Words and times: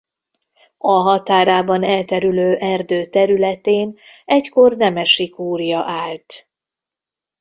A 0.77 0.91
határában 0.91 1.83
elterülő 1.83 2.57
erdő 2.57 3.05
területén 3.05 3.99
egykor 4.25 4.75
nemesi 4.75 5.29
kúria 5.29 5.83
állt. 5.85 6.49